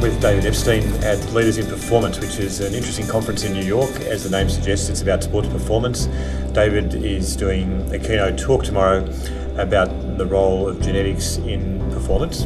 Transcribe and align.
With 0.00 0.18
David 0.22 0.46
Epstein 0.46 0.82
at 1.04 1.22
Leaders 1.34 1.58
in 1.58 1.66
Performance, 1.66 2.18
which 2.18 2.38
is 2.38 2.60
an 2.60 2.74
interesting 2.74 3.06
conference 3.06 3.44
in 3.44 3.52
New 3.52 3.64
York. 3.64 3.90
As 4.00 4.24
the 4.24 4.30
name 4.30 4.48
suggests, 4.48 4.88
it's 4.88 5.02
about 5.02 5.22
sports 5.22 5.48
performance. 5.48 6.06
David 6.52 6.94
is 6.94 7.36
doing 7.36 7.92
a 7.92 7.98
keynote 7.98 8.38
talk 8.38 8.64
tomorrow 8.64 9.04
about 9.58 10.16
the 10.16 10.24
role 10.24 10.66
of 10.66 10.80
genetics 10.80 11.36
in 11.36 11.78
performance. 11.90 12.44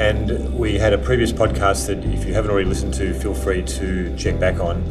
And 0.00 0.52
we 0.58 0.78
had 0.78 0.92
a 0.92 0.98
previous 0.98 1.30
podcast 1.30 1.86
that, 1.86 2.04
if 2.12 2.26
you 2.26 2.34
haven't 2.34 2.50
already 2.50 2.68
listened 2.68 2.94
to, 2.94 3.14
feel 3.14 3.34
free 3.34 3.62
to 3.62 4.16
check 4.16 4.40
back 4.40 4.58
on 4.58 4.82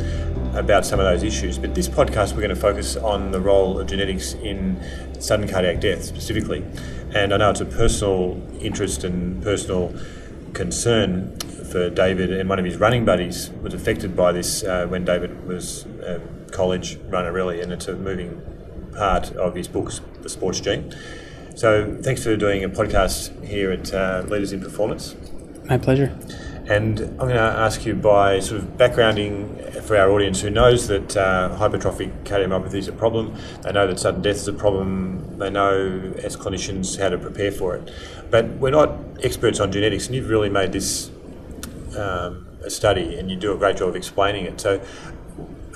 about 0.55 0.85
some 0.85 1.01
of 1.01 1.05
those 1.05 1.21
issues. 1.21 1.57
But 1.57 1.75
this 1.75 1.89
podcast, 1.89 2.31
we're 2.31 2.41
going 2.41 2.49
to 2.49 2.55
focus 2.55 2.95
on 2.95 3.31
the 3.31 3.41
role 3.41 3.77
of 3.77 3.87
genetics 3.87 4.35
in 4.35 4.81
sudden 5.19 5.49
cardiac 5.49 5.81
death 5.81 6.05
specifically. 6.05 6.63
And 7.13 7.33
I 7.33 7.37
know 7.37 7.49
it's 7.49 7.61
a 7.61 7.65
personal 7.65 8.41
interest 8.61 9.03
and 9.03 9.43
personal 9.43 9.93
concern 10.53 11.37
for 11.75 11.89
David, 11.89 12.31
and 12.31 12.47
one 12.47 12.57
of 12.57 12.63
his 12.63 12.77
running 12.77 13.03
buddies 13.03 13.49
was 13.61 13.73
affected 13.73 14.15
by 14.15 14.31
this 14.31 14.63
uh, 14.63 14.87
when 14.87 15.03
David 15.03 15.45
was 15.45 15.85
a 16.01 16.21
college 16.53 16.97
runner, 17.09 17.33
really, 17.33 17.59
and 17.59 17.69
it's 17.73 17.89
a 17.89 17.97
moving 17.97 18.41
part 18.95 19.33
of 19.33 19.55
his 19.55 19.67
books, 19.67 19.99
The 20.21 20.29
Sports 20.29 20.61
Gene. 20.61 20.95
So, 21.53 21.97
thanks 22.01 22.23
for 22.23 22.37
doing 22.37 22.63
a 22.63 22.69
podcast 22.69 23.43
here 23.43 23.71
at 23.71 23.93
uh, 23.93 24.23
Leaders 24.25 24.53
in 24.53 24.61
Performance. 24.61 25.17
My 25.65 25.77
pleasure. 25.77 26.17
And 26.67 27.01
I'm 27.01 27.17
going 27.17 27.35
to 27.35 27.41
ask 27.41 27.85
you 27.85 27.93
by 27.93 28.39
sort 28.39 28.61
of 28.61 28.77
backgrounding 28.77 29.83
for 29.83 29.97
our 29.97 30.09
audience 30.09 30.39
who 30.39 30.49
knows 30.49 30.87
that 30.87 31.17
uh, 31.17 31.57
hypertrophic 31.59 32.23
cardiomyopathy 32.23 32.75
is 32.75 32.87
a 32.87 32.93
problem. 32.93 33.35
They 33.63 33.73
know 33.73 33.85
that 33.85 33.99
sudden 33.99 34.21
death 34.21 34.37
is 34.37 34.47
a 34.47 34.53
problem. 34.53 35.37
They 35.39 35.49
know 35.49 36.13
as 36.23 36.37
clinicians 36.37 36.97
how 36.97 37.09
to 37.09 37.17
prepare 37.17 37.51
for 37.51 37.75
it. 37.75 37.91
But 38.31 38.47
we're 38.61 38.71
not 38.71 38.97
experts 39.21 39.59
on 39.59 39.73
genetics, 39.73 40.05
and 40.05 40.15
you've 40.15 40.29
really 40.29 40.49
made 40.49 40.71
this 40.71 41.11
um, 41.95 42.47
a 42.63 42.69
study, 42.69 43.15
and 43.15 43.29
you 43.29 43.37
do 43.37 43.53
a 43.53 43.57
great 43.57 43.77
job 43.77 43.89
of 43.89 43.95
explaining 43.95 44.45
it. 44.45 44.59
So, 44.59 44.81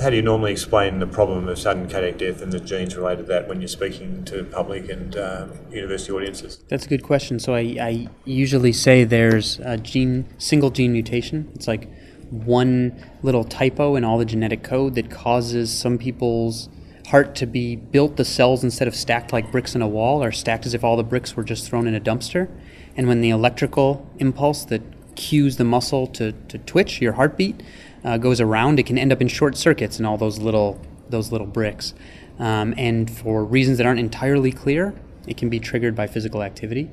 how 0.01 0.09
do 0.09 0.15
you 0.15 0.21
normally 0.21 0.51
explain 0.51 0.99
the 0.99 1.07
problem 1.07 1.47
of 1.47 1.59
sudden 1.59 1.89
cardiac 1.89 2.17
death 2.17 2.41
and 2.41 2.53
the 2.53 2.59
genes 2.59 2.95
related 2.95 3.23
to 3.23 3.27
that 3.33 3.47
when 3.49 3.59
you're 3.59 3.67
speaking 3.67 4.23
to 4.25 4.45
public 4.45 4.89
and 4.89 5.17
um, 5.17 5.51
university 5.71 6.13
audiences? 6.13 6.63
That's 6.69 6.85
a 6.85 6.89
good 6.89 7.03
question. 7.03 7.39
So 7.39 7.53
I, 7.53 7.75
I 7.81 8.07
usually 8.23 8.71
say 8.71 9.03
there's 9.03 9.59
a 9.59 9.77
gene, 9.77 10.25
single 10.37 10.69
gene 10.69 10.93
mutation. 10.93 11.51
It's 11.53 11.67
like 11.67 11.89
one 12.29 13.03
little 13.23 13.43
typo 13.43 13.95
in 13.95 14.05
all 14.05 14.17
the 14.17 14.25
genetic 14.25 14.63
code 14.63 14.95
that 14.95 15.11
causes 15.11 15.75
some 15.75 15.97
people's 15.97 16.69
heart 17.07 17.35
to 17.35 17.45
be 17.45 17.75
built 17.75 18.17
the 18.17 18.25
cells 18.25 18.63
instead 18.63 18.87
of 18.87 18.95
stacked 18.95 19.33
like 19.33 19.51
bricks 19.51 19.73
in 19.73 19.81
a 19.81 19.87
wall 19.87 20.23
are 20.23 20.31
stacked 20.31 20.65
as 20.67 20.75
if 20.75 20.83
all 20.83 20.95
the 20.95 21.03
bricks 21.03 21.35
were 21.35 21.43
just 21.43 21.67
thrown 21.67 21.87
in 21.87 21.95
a 21.95 21.99
dumpster 21.99 22.47
and 22.95 23.07
when 23.07 23.19
the 23.21 23.31
electrical 23.31 24.07
impulse 24.19 24.63
that 24.65 24.83
cues 25.19 25.57
the 25.57 25.65
muscle 25.65 26.07
to, 26.07 26.31
to 26.47 26.57
twitch 26.59 27.01
your 27.01 27.13
heartbeat 27.13 27.61
uh, 28.05 28.17
goes 28.17 28.39
around, 28.39 28.79
it 28.79 28.85
can 28.85 28.97
end 28.97 29.11
up 29.11 29.21
in 29.21 29.27
short 29.27 29.57
circuits 29.57 29.97
and 29.97 30.07
all 30.07 30.17
those 30.17 30.39
little 30.39 30.79
those 31.09 31.31
little 31.31 31.47
bricks. 31.47 31.93
Um, 32.37 32.73
and 32.77 33.11
for 33.11 33.43
reasons 33.43 33.77
that 33.79 33.85
aren't 33.85 33.99
entirely 33.99 34.51
clear, 34.51 34.93
it 35.27 35.35
can 35.37 35.49
be 35.49 35.59
triggered 35.59 35.95
by 35.95 36.07
physical 36.07 36.41
activity, 36.41 36.89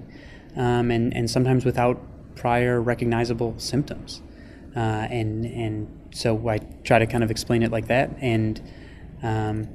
um, 0.56 0.90
and 0.90 1.14
and 1.14 1.30
sometimes 1.30 1.64
without 1.64 2.00
prior 2.34 2.80
recognizable 2.80 3.54
symptoms. 3.58 4.22
Uh, 4.74 5.06
and 5.20 5.46
and 5.46 6.08
so 6.12 6.48
I 6.48 6.58
try 6.82 6.98
to 6.98 7.06
kind 7.06 7.22
of 7.22 7.30
explain 7.30 7.62
it 7.62 7.70
like 7.70 7.86
that, 7.86 8.10
and 8.20 8.60
um, 9.22 9.68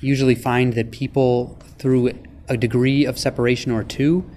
usually 0.00 0.34
find 0.34 0.74
that 0.74 0.90
people 0.90 1.58
through 1.78 2.12
a 2.48 2.56
degree 2.58 3.06
of 3.06 3.18
separation 3.18 3.72
or 3.72 3.82
two 3.82 4.28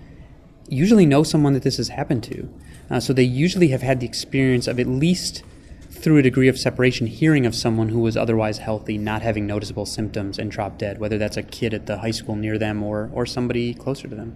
usually 0.70 1.06
know 1.06 1.24
someone 1.24 1.54
that 1.54 1.64
this 1.64 1.78
has 1.78 1.90
happened 1.90 2.24
to. 2.24 2.50
Uh, 2.90 3.00
so 3.00 3.14
they 3.14 3.24
usually 3.24 3.70
have 3.70 3.82
had 3.82 4.00
the 4.00 4.06
experience 4.06 4.68
of 4.68 4.80
at 4.80 4.88
least 4.88 5.44
through 5.90 6.18
a 6.18 6.22
degree 6.22 6.48
of 6.48 6.58
separation, 6.58 7.08
hearing 7.08 7.46
of 7.46 7.56
someone 7.56 7.90
who 7.90 8.00
was 8.00 8.16
otherwise 8.16 8.60
healthy 8.60 8.98
not 8.98 9.22
having 9.22 9.48
noticeable 9.48 9.86
symptoms 9.86 10.38
and 10.38 10.52
drop 10.52 10.78
dead, 10.78 11.00
whether 11.00 11.18
that's 11.18 11.38
a 11.38 11.44
kid 11.44 11.74
at 11.74 11.86
the 11.86 11.98
high 11.98 12.12
school 12.12 12.36
near 12.36 12.58
them 12.58 12.84
or, 12.84 13.10
or 13.14 13.26
somebody 13.26 13.74
closer 13.74 14.08
to 14.08 14.16
them. 14.16 14.36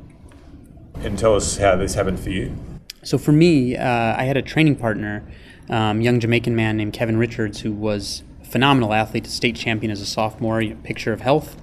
And 0.96 1.18
tell 1.18 1.36
us 1.36 1.58
how 1.58 1.76
this 1.76 1.94
happened 1.94 2.20
for 2.20 2.30
you. 2.30 2.56
So 3.04 3.18
for 3.18 3.32
me, 3.32 3.78
uh, 3.78 4.16
I 4.18 4.24
had 4.24 4.38
a 4.38 4.42
training 4.42 4.76
partner, 4.76 5.24
um, 5.70 6.02
young 6.02 6.20
Jamaican 6.20 6.56
man 6.56 6.78
named 6.78 6.94
Kevin 6.94 7.18
Richards, 7.18 7.62
who 7.62 7.72
was 7.72 8.24
a 8.42 8.46
phenomenal 8.46 8.94
athlete, 8.94 9.28
a 9.28 9.30
state 9.30 9.56
champion 9.56 9.92
as 9.92 10.02
a 10.02 10.06
sophomore, 10.06 10.62
you 10.62 10.72
know, 10.72 10.82
picture 10.84 11.14
of 11.14 11.22
health 11.22 11.56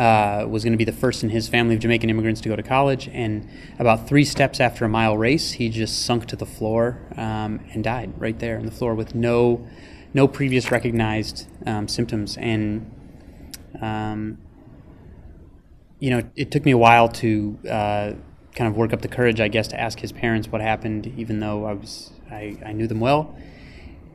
uh, 0.00 0.46
was 0.48 0.64
going 0.64 0.72
to 0.72 0.78
be 0.78 0.84
the 0.84 0.92
first 0.92 1.22
in 1.22 1.28
his 1.28 1.46
family 1.46 1.74
of 1.74 1.80
Jamaican 1.80 2.08
immigrants 2.08 2.40
to 2.40 2.48
go 2.48 2.56
to 2.56 2.62
college. 2.62 3.10
And 3.12 3.46
about 3.78 4.08
three 4.08 4.24
steps 4.24 4.58
after 4.58 4.86
a 4.86 4.88
mile 4.88 5.18
race, 5.18 5.52
he 5.52 5.68
just 5.68 6.06
sunk 6.06 6.24
to 6.28 6.36
the 6.36 6.46
floor 6.46 6.98
um, 7.18 7.60
and 7.74 7.84
died 7.84 8.14
right 8.16 8.38
there 8.38 8.56
on 8.56 8.64
the 8.64 8.72
floor 8.72 8.94
with 8.94 9.14
no 9.14 9.68
no 10.14 10.26
previous 10.26 10.70
recognized 10.70 11.46
um, 11.66 11.86
symptoms. 11.86 12.38
And 12.38 12.90
um, 13.82 14.38
you 15.98 16.08
know, 16.08 16.22
it 16.34 16.50
took 16.50 16.64
me 16.64 16.72
a 16.72 16.78
while 16.78 17.08
to 17.08 17.58
uh, 17.68 18.12
kind 18.54 18.68
of 18.68 18.76
work 18.76 18.94
up 18.94 19.02
the 19.02 19.08
courage, 19.08 19.38
I 19.38 19.48
guess, 19.48 19.68
to 19.68 19.78
ask 19.78 20.00
his 20.00 20.12
parents 20.12 20.48
what 20.48 20.62
happened, 20.62 21.12
even 21.18 21.40
though 21.40 21.66
I 21.66 21.74
was 21.74 22.12
I, 22.30 22.56
I 22.64 22.72
knew 22.72 22.86
them 22.86 23.00
well. 23.00 23.36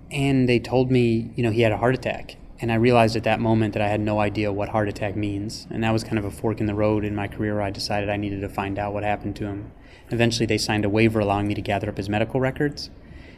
And 0.09 0.49
they 0.49 0.57
told 0.57 0.89
me, 0.89 1.31
you 1.35 1.43
know, 1.43 1.51
he 1.51 1.61
had 1.61 1.71
a 1.71 1.77
heart 1.77 1.93
attack 1.93 2.37
and 2.59 2.71
I 2.71 2.75
realized 2.75 3.15
at 3.15 3.23
that 3.23 3.39
moment 3.39 3.73
that 3.73 3.81
I 3.81 3.89
had 3.89 3.99
no 3.99 4.19
idea 4.19 4.51
what 4.51 4.69
heart 4.69 4.87
attack 4.87 5.15
means. 5.15 5.67
And 5.69 5.83
that 5.83 5.91
was 5.91 6.03
kind 6.03 6.17
of 6.17 6.23
a 6.23 6.31
fork 6.31 6.61
in 6.61 6.67
the 6.67 6.73
road 6.73 7.03
in 7.03 7.13
my 7.13 7.27
career 7.27 7.55
where 7.55 7.63
I 7.63 7.69
decided 7.69 8.09
I 8.09 8.15
needed 8.17 8.41
to 8.41 8.49
find 8.49 8.79
out 8.79 8.93
what 8.93 9.03
happened 9.03 9.35
to 9.37 9.45
him. 9.45 9.71
Eventually, 10.09 10.45
they 10.45 10.57
signed 10.57 10.85
a 10.85 10.89
waiver 10.89 11.19
allowing 11.19 11.47
me 11.47 11.53
to 11.55 11.61
gather 11.61 11.89
up 11.89 11.97
his 11.97 12.07
medical 12.07 12.39
records. 12.39 12.89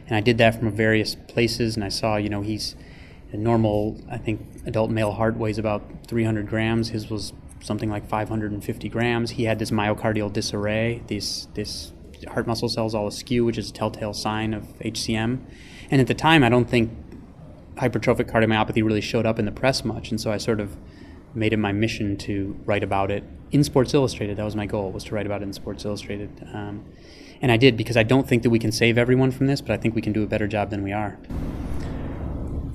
And 0.06 0.16
I 0.16 0.20
did 0.20 0.38
that 0.38 0.58
from 0.58 0.70
various 0.70 1.14
places, 1.14 1.74
and 1.74 1.84
I 1.84 1.88
saw, 1.88 2.16
you 2.16 2.28
know, 2.28 2.42
he's 2.42 2.76
a 3.32 3.36
normal, 3.36 4.00
I 4.10 4.18
think, 4.18 4.46
adult 4.64 4.90
male 4.90 5.12
heart 5.12 5.36
weighs 5.36 5.58
about 5.58 5.82
300 6.06 6.48
grams. 6.48 6.90
His 6.90 7.10
was 7.10 7.32
something 7.60 7.90
like 7.90 8.08
550 8.08 8.88
grams. 8.88 9.32
He 9.32 9.44
had 9.44 9.58
this 9.58 9.70
myocardial 9.70 10.32
disarray, 10.32 11.02
this, 11.08 11.48
this 11.54 11.92
heart 12.28 12.46
muscle 12.46 12.68
cells 12.68 12.94
all 12.94 13.06
askew, 13.06 13.44
which 13.44 13.58
is 13.58 13.70
a 13.70 13.72
telltale 13.72 14.14
sign 14.14 14.54
of 14.54 14.62
HCM. 14.78 15.40
And 15.90 16.00
at 16.00 16.06
the 16.06 16.14
time, 16.14 16.44
I 16.44 16.48
don't 16.48 16.68
think 16.68 16.92
hypertrophic 17.78 18.30
cardiomyopathy 18.30 18.84
really 18.84 19.00
showed 19.00 19.26
up 19.26 19.38
in 19.38 19.44
the 19.44 19.52
press 19.52 19.84
much, 19.84 20.10
and 20.10 20.20
so 20.20 20.30
I 20.30 20.36
sort 20.36 20.60
of 20.60 20.76
made 21.34 21.52
it 21.52 21.58
my 21.58 21.72
mission 21.72 22.16
to 22.16 22.58
write 22.64 22.82
about 22.82 23.10
it 23.10 23.24
in 23.50 23.62
Sports 23.64 23.94
Illustrated. 23.94 24.36
That 24.36 24.44
was 24.44 24.56
my 24.56 24.66
goal, 24.66 24.90
was 24.90 25.04
to 25.04 25.14
write 25.14 25.26
about 25.26 25.42
it 25.42 25.44
in 25.44 25.52
Sports 25.52 25.84
Illustrated. 25.84 26.30
Um, 26.52 26.84
and 27.40 27.52
I 27.52 27.56
did 27.56 27.76
because 27.76 27.96
I 27.96 28.02
don't 28.02 28.26
think 28.26 28.42
that 28.42 28.50
we 28.50 28.58
can 28.58 28.72
save 28.72 28.98
everyone 28.98 29.30
from 29.30 29.46
this, 29.46 29.60
but 29.60 29.72
I 29.72 29.76
think 29.76 29.94
we 29.94 30.02
can 30.02 30.12
do 30.12 30.22
a 30.22 30.26
better 30.26 30.48
job 30.48 30.70
than 30.70 30.82
we 30.82 30.92
are. 30.92 31.18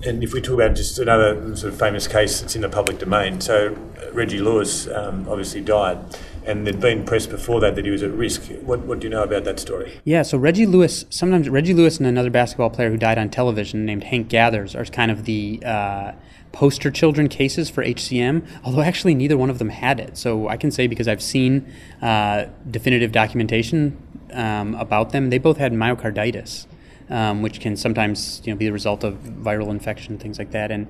And 0.05 0.23
if 0.23 0.33
we 0.33 0.41
talk 0.41 0.55
about 0.55 0.75
just 0.75 0.99
another 0.99 1.55
sort 1.55 1.73
of 1.73 1.79
famous 1.79 2.07
case 2.07 2.41
that's 2.41 2.55
in 2.55 2.61
the 2.61 2.69
public 2.69 2.99
domain, 2.99 3.39
so 3.39 3.77
Reggie 4.11 4.39
Lewis 4.39 4.87
um, 4.87 5.27
obviously 5.29 5.61
died 5.61 5.97
and 6.45 6.65
there'd 6.65 6.79
been 6.79 7.05
press 7.05 7.25
before 7.25 7.59
that 7.61 7.75
that 7.75 7.85
he 7.85 7.91
was 7.91 8.03
at 8.03 8.11
risk. 8.11 8.51
What, 8.61 8.81
what 8.81 8.99
do 8.99 9.07
you 9.07 9.11
know 9.11 9.23
about 9.23 9.43
that 9.45 9.59
story? 9.59 9.99
Yeah, 10.03 10.23
so 10.23 10.37
Reggie 10.37 10.65
Lewis, 10.65 11.05
sometimes 11.09 11.49
Reggie 11.49 11.73
Lewis 11.73 11.97
and 11.97 12.07
another 12.07 12.29
basketball 12.29 12.69
player 12.69 12.89
who 12.89 12.97
died 12.97 13.17
on 13.17 13.29
television 13.29 13.85
named 13.85 14.03
Hank 14.05 14.29
Gathers 14.29 14.75
are 14.75 14.85
kind 14.85 15.11
of 15.11 15.25
the 15.25 15.61
uh, 15.65 16.11
poster 16.51 16.91
children 16.91 17.29
cases 17.29 17.69
for 17.69 17.83
HCM, 17.83 18.45
although 18.63 18.81
actually 18.81 19.15
neither 19.15 19.37
one 19.37 19.49
of 19.49 19.59
them 19.59 19.69
had 19.69 19.99
it. 19.99 20.17
So 20.17 20.47
I 20.47 20.57
can 20.57 20.71
say 20.71 20.87
because 20.87 21.07
I've 21.07 21.23
seen 21.23 21.71
uh, 22.01 22.45
definitive 22.69 23.11
documentation 23.11 23.97
um, 24.31 24.75
about 24.75 25.11
them, 25.11 25.29
they 25.29 25.37
both 25.37 25.57
had 25.57 25.73
myocarditis. 25.73 26.67
Um, 27.09 27.41
which 27.41 27.59
can 27.59 27.75
sometimes 27.75 28.41
you 28.45 28.53
know 28.53 28.57
be 28.57 28.65
the 28.65 28.71
result 28.71 29.03
of 29.03 29.15
viral 29.15 29.69
infection, 29.69 30.17
things 30.17 30.39
like 30.39 30.51
that, 30.51 30.71
and 30.71 30.87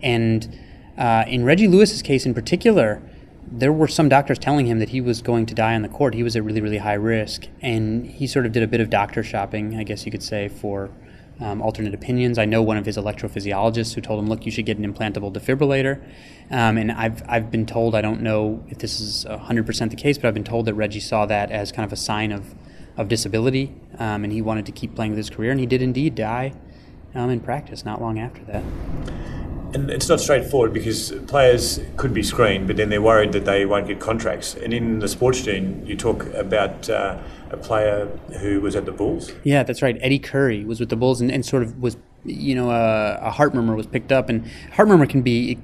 and 0.00 0.56
uh, 0.96 1.24
in 1.26 1.44
Reggie 1.44 1.66
Lewis's 1.66 2.02
case 2.02 2.24
in 2.24 2.34
particular, 2.34 3.02
there 3.50 3.72
were 3.72 3.88
some 3.88 4.08
doctors 4.08 4.38
telling 4.38 4.66
him 4.66 4.78
that 4.80 4.88
he 4.88 5.00
was 5.00 5.22
going 5.22 5.46
to 5.46 5.54
die 5.54 5.74
on 5.74 5.82
the 5.82 5.88
court. 5.88 6.14
He 6.14 6.22
was 6.22 6.34
at 6.36 6.44
really, 6.44 6.60
really 6.60 6.78
high 6.78 6.94
risk. 6.94 7.46
And 7.62 8.06
he 8.06 8.26
sort 8.26 8.46
of 8.46 8.52
did 8.52 8.62
a 8.62 8.66
bit 8.66 8.80
of 8.80 8.90
doctor 8.90 9.22
shopping, 9.22 9.76
I 9.76 9.84
guess 9.84 10.04
you 10.04 10.12
could 10.12 10.22
say, 10.22 10.48
for 10.48 10.90
um, 11.40 11.62
alternate 11.62 11.94
opinions. 11.94 12.38
I 12.38 12.44
know 12.44 12.62
one 12.62 12.76
of 12.76 12.86
his 12.86 12.96
electrophysiologists 12.96 13.94
who 13.94 14.00
told 14.00 14.18
him, 14.18 14.28
look, 14.28 14.46
you 14.46 14.50
should 14.50 14.66
get 14.66 14.78
an 14.78 14.92
implantable 14.92 15.32
defibrillator. 15.32 16.02
Um, 16.50 16.76
and 16.76 16.90
I've, 16.90 17.22
I've 17.28 17.50
been 17.50 17.66
told, 17.66 17.94
I 17.94 18.00
don't 18.00 18.20
know 18.20 18.64
if 18.68 18.78
this 18.78 19.00
is 19.00 19.24
100% 19.26 19.90
the 19.90 19.96
case, 19.96 20.18
but 20.18 20.28
I've 20.28 20.34
been 20.34 20.44
told 20.44 20.66
that 20.66 20.74
Reggie 20.74 21.00
saw 21.00 21.26
that 21.26 21.50
as 21.50 21.70
kind 21.70 21.86
of 21.86 21.92
a 21.92 21.96
sign 21.96 22.32
of, 22.32 22.54
of 22.96 23.08
disability. 23.08 23.74
Um, 23.98 24.24
and 24.24 24.32
he 24.32 24.42
wanted 24.42 24.66
to 24.66 24.72
keep 24.72 24.94
playing 24.94 25.12
with 25.12 25.18
his 25.18 25.30
career. 25.30 25.50
And 25.50 25.60
he 25.60 25.66
did 25.66 25.82
indeed 25.82 26.14
die 26.14 26.52
um, 27.14 27.30
in 27.30 27.40
practice 27.40 27.84
not 27.84 28.00
long 28.00 28.18
after 28.18 28.42
that 28.44 28.64
and 29.74 29.90
it's 29.90 30.08
not 30.08 30.20
straightforward 30.20 30.72
because 30.72 31.12
players 31.26 31.80
could 31.96 32.14
be 32.14 32.22
screened, 32.22 32.66
but 32.66 32.76
then 32.76 32.88
they're 32.88 33.02
worried 33.02 33.32
that 33.32 33.44
they 33.44 33.66
won't 33.66 33.86
get 33.86 34.00
contracts. 34.00 34.54
And 34.54 34.72
in 34.72 35.00
the 35.00 35.08
sports 35.08 35.42
gene, 35.42 35.84
you 35.86 35.96
talk 35.96 36.24
about 36.34 36.88
uh, 36.88 37.18
a 37.50 37.56
player 37.56 38.06
who 38.40 38.60
was 38.60 38.76
at 38.76 38.84
the 38.84 38.92
Bulls. 38.92 39.32
Yeah, 39.44 39.62
that's 39.62 39.82
right. 39.82 39.96
Eddie 40.00 40.18
Curry 40.18 40.64
was 40.64 40.80
with 40.80 40.88
the 40.88 40.96
Bulls 40.96 41.20
and, 41.20 41.30
and 41.30 41.44
sort 41.44 41.62
of 41.62 41.80
was, 41.80 41.96
you 42.24 42.54
know, 42.54 42.70
a, 42.70 43.18
a 43.22 43.30
heart 43.30 43.54
murmur 43.54 43.74
was 43.74 43.86
picked 43.86 44.12
up, 44.12 44.28
and 44.28 44.46
heart 44.72 44.88
murmur 44.88 45.06
can 45.06 45.22
be 45.22 45.58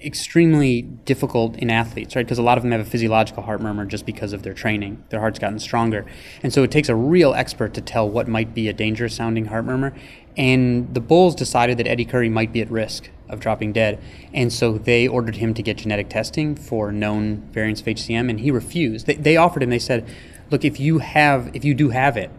extremely 0.00 0.82
difficult 0.82 1.56
in 1.56 1.70
athletes, 1.70 2.14
right? 2.14 2.24
Because 2.24 2.38
a 2.38 2.42
lot 2.42 2.56
of 2.56 2.62
them 2.62 2.72
have 2.72 2.80
a 2.80 2.84
physiological 2.84 3.42
heart 3.42 3.60
murmur 3.60 3.84
just 3.84 4.06
because 4.06 4.32
of 4.32 4.42
their 4.42 4.54
training. 4.54 5.02
Their 5.08 5.20
heart's 5.20 5.38
gotten 5.38 5.58
stronger. 5.58 6.06
And 6.42 6.52
so 6.52 6.62
it 6.62 6.70
takes 6.70 6.88
a 6.88 6.94
real 6.94 7.34
expert 7.34 7.74
to 7.74 7.80
tell 7.80 8.08
what 8.08 8.28
might 8.28 8.54
be 8.54 8.68
a 8.68 8.72
dangerous 8.72 9.16
sounding 9.16 9.46
heart 9.46 9.64
murmur. 9.64 9.94
And 10.38 10.94
the 10.94 11.00
Bulls 11.00 11.34
decided 11.34 11.78
that 11.78 11.88
Eddie 11.88 12.04
Curry 12.04 12.28
might 12.28 12.52
be 12.52 12.60
at 12.60 12.70
risk 12.70 13.10
of 13.28 13.40
dropping 13.40 13.72
dead. 13.72 14.00
And 14.32 14.52
so 14.52 14.78
they 14.78 15.08
ordered 15.08 15.36
him 15.36 15.52
to 15.54 15.62
get 15.62 15.78
genetic 15.78 16.08
testing 16.08 16.54
for 16.54 16.92
known 16.92 17.38
variants 17.50 17.80
of 17.80 17.88
HCM, 17.88 18.30
and 18.30 18.38
he 18.40 18.52
refused. 18.52 19.06
They, 19.06 19.14
they 19.14 19.36
offered 19.36 19.64
him, 19.64 19.70
they 19.70 19.80
said, 19.80 20.08
look, 20.50 20.64
if 20.64 20.78
you 20.78 20.98
have, 20.98 21.54
if 21.54 21.64
you 21.64 21.74
do 21.74 21.90
have 21.90 22.16
it, 22.16 22.30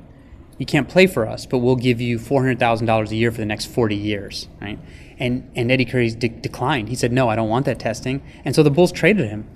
you 0.57 0.65
can't 0.65 0.89
play 0.89 1.07
for 1.07 1.27
us, 1.27 1.45
but 1.45 1.59
we'll 1.59 1.75
give 1.75 1.99
you 1.99 2.17
$400,000 2.17 3.11
a 3.11 3.15
year 3.15 3.31
for 3.31 3.37
the 3.37 3.45
next 3.45 3.65
40 3.65 3.95
years, 3.95 4.47
right? 4.61 4.79
And, 5.17 5.51
and 5.55 5.69
Eddie 5.69 5.85
Curry 5.85 6.09
de- 6.11 6.29
declined. 6.29 6.89
He 6.89 6.95
said, 6.95 7.11
no, 7.11 7.29
I 7.29 7.35
don't 7.35 7.49
want 7.49 7.65
that 7.65 7.79
testing. 7.79 8.23
And 8.45 8.55
so 8.55 8.63
the 8.63 8.71
Bulls 8.71 8.91
traded 8.91 9.27
him. 9.27 9.47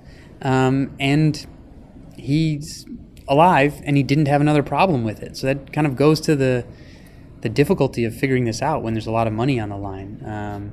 Um, 0.42 0.96
and 1.00 1.46
he's 2.18 2.86
alive, 3.28 3.81
and 3.86 3.96
he 3.96 4.04
didn't 4.04 4.28
have 4.28 4.42
another 4.42 4.63
problem 4.63 5.06
with 5.06 5.24
it. 5.24 5.38
So 5.38 5.48
that 5.48 5.72
kind 5.72 5.88
of 5.88 5.96
goes 5.96 6.19
to 6.22 6.36
the, 6.36 6.66
the 7.44 7.50
difficulty 7.50 8.06
of 8.06 8.16
figuring 8.16 8.45
this 8.45 8.62
out 8.62 8.81
when 8.81 8.94
there's 8.94 9.06
a 9.06 9.12
lot 9.12 9.28
of 9.28 9.34
money 9.34 9.60
on 9.60 9.69
the 9.69 9.78
line. 9.78 10.24
Um, 10.25 10.72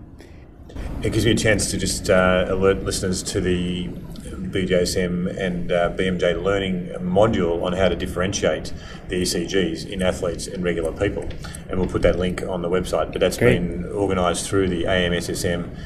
it 1.03 1.13
gives 1.13 1.25
me 1.25 1.33
a 1.33 1.37
chance 1.37 1.71
to 1.73 1.77
just 1.77 2.09
uh, 2.09 2.47
alert 2.49 2.85
listeners 2.85 3.23
to 3.25 3.41
the 3.41 3.89
BJSM 3.89 5.37
and 5.39 5.73
uh, 5.73 5.91
BMJ 5.91 6.43
learning 6.43 6.89
module 7.01 7.63
on 7.63 7.73
how 7.73 7.89
to 7.89 7.97
differentiate 7.97 8.73
the 9.09 9.23
ECGs 9.23 9.89
in 9.89 10.01
athletes 10.01 10.47
and 10.47 10.63
regular 10.63 10.93
people. 10.93 11.29
And 11.69 11.79
we'll 11.79 11.89
put 11.89 12.03
that 12.03 12.19
link 12.19 12.43
on 12.43 12.63
the 12.63 12.69
website. 12.69 13.13
But 13.13 13.21
that's 13.21 13.37
Great. 13.39 13.59
been 13.59 13.87
organised 13.87 14.49
through 14.49 14.69
the 14.69 14.85
AMSSM, 14.85 15.77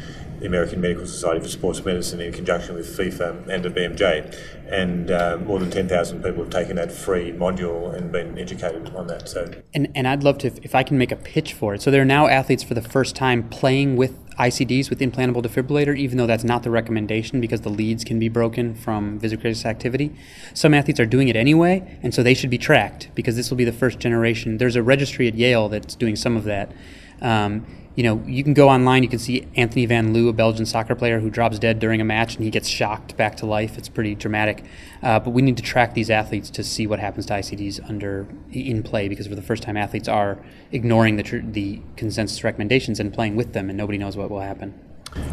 the 0.40 0.46
American 0.46 0.80
Medical 0.80 1.06
Society 1.06 1.40
for 1.40 1.48
Sports 1.48 1.84
Medicine, 1.84 2.20
in 2.20 2.32
conjunction 2.32 2.74
with 2.74 2.86
FIFA 2.86 3.48
and 3.48 3.64
the 3.64 3.70
BMJ. 3.70 4.34
And 4.70 5.10
uh, 5.10 5.38
more 5.44 5.58
than 5.58 5.70
10,000 5.70 6.22
people 6.22 6.44
have 6.44 6.50
taken 6.50 6.76
that 6.76 6.90
free 6.90 7.32
module 7.32 7.94
and 7.94 8.10
been 8.10 8.38
educated 8.38 8.94
on 8.94 9.06
that. 9.08 9.28
So, 9.28 9.50
And, 9.74 9.88
and 9.94 10.08
I'd 10.08 10.22
love 10.22 10.38
to, 10.38 10.46
if, 10.46 10.58
if 10.64 10.74
I 10.74 10.82
can 10.82 10.98
make 10.98 11.12
a 11.12 11.16
pitch 11.16 11.52
for 11.52 11.74
it. 11.74 11.82
So 11.82 11.90
there 11.90 12.02
are 12.02 12.06
now 12.06 12.26
athletes 12.26 12.62
for 12.62 12.74
the 12.74 12.82
first 12.82 13.14
time 13.14 13.48
playing 13.48 13.96
with 13.96 14.18
ICDs 14.36 14.90
with 14.90 15.00
implantable 15.00 15.42
defibrillator, 15.42 15.96
even 15.96 16.18
though 16.18 16.26
that's 16.26 16.44
not 16.44 16.62
the 16.62 16.70
recommendation 16.70 17.40
because 17.40 17.60
the 17.60 17.68
leads 17.68 18.04
can 18.04 18.18
be 18.18 18.28
broken 18.28 18.74
from 18.74 19.20
vasoconstrictive 19.20 19.64
activity. 19.64 20.14
Some 20.54 20.74
athletes 20.74 20.98
are 20.98 21.06
doing 21.06 21.28
it 21.28 21.36
anyway, 21.36 21.98
and 22.02 22.12
so 22.14 22.22
they 22.22 22.34
should 22.34 22.50
be 22.50 22.58
tracked 22.58 23.10
because 23.14 23.36
this 23.36 23.50
will 23.50 23.56
be 23.56 23.64
the 23.64 23.72
first 23.72 23.98
generation. 23.98 24.58
There's 24.58 24.76
a 24.76 24.82
registry 24.82 25.28
at 25.28 25.34
Yale 25.34 25.68
that's 25.68 25.94
doing 25.94 26.16
some 26.16 26.36
of 26.36 26.44
that. 26.44 26.72
Um, 27.20 27.64
you 27.94 28.02
know, 28.02 28.22
you 28.26 28.42
can 28.42 28.54
go 28.54 28.68
online, 28.68 29.04
you 29.04 29.08
can 29.08 29.20
see 29.20 29.46
Anthony 29.54 29.86
Van 29.86 30.12
Loo, 30.12 30.28
a 30.28 30.32
Belgian 30.32 30.66
soccer 30.66 30.96
player 30.96 31.20
who 31.20 31.30
drops 31.30 31.58
dead 31.60 31.78
during 31.78 32.00
a 32.00 32.04
match 32.04 32.34
and 32.34 32.44
he 32.44 32.50
gets 32.50 32.68
shocked 32.68 33.16
back 33.16 33.36
to 33.36 33.46
life. 33.46 33.78
It's 33.78 33.88
pretty 33.88 34.16
dramatic. 34.16 34.64
Uh, 35.02 35.20
but 35.20 35.30
we 35.30 35.42
need 35.42 35.56
to 35.58 35.62
track 35.62 35.94
these 35.94 36.10
athletes 36.10 36.50
to 36.50 36.64
see 36.64 36.86
what 36.86 36.98
happens 36.98 37.26
to 37.26 37.34
ICDs 37.34 37.88
under 37.88 38.26
in 38.50 38.82
play 38.82 39.08
because 39.08 39.28
for 39.28 39.36
the 39.36 39.42
first 39.42 39.62
time, 39.62 39.76
athletes 39.76 40.08
are 40.08 40.38
ignoring 40.72 41.16
the, 41.16 41.22
tr- 41.22 41.38
the 41.38 41.80
consensus 41.96 42.42
recommendations 42.42 42.98
and 42.98 43.14
playing 43.14 43.36
with 43.36 43.52
them, 43.52 43.68
and 43.68 43.76
nobody 43.76 43.98
knows 43.98 44.16
what 44.16 44.28
will 44.28 44.40
happen. 44.40 44.74